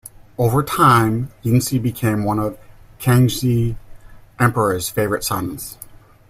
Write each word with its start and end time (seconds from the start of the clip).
Over 0.39 0.63
time, 0.63 1.29
Yinsi 1.43 1.79
became 1.79 2.23
one 2.23 2.39
of 2.39 2.53
the 2.53 2.57
Kangxi 3.03 3.75
Emperor's 4.39 4.89
favourite 4.89 5.23
sons. 5.23 5.77